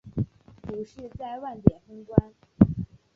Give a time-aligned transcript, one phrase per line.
[0.63, 2.33] 股市在万点封关